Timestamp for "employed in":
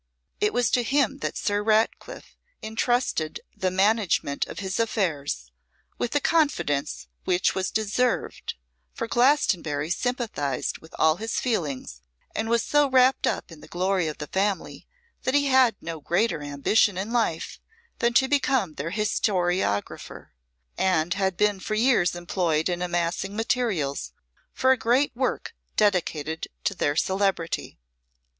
22.15-22.81